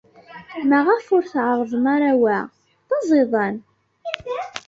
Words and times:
Maɣef 0.69 1.05
ur 1.15 1.23
tɛerrḍem 1.31 1.85
ara 1.95 2.11
wa? 2.21 2.37
D 2.87 2.89
aẓidan. 2.95 3.55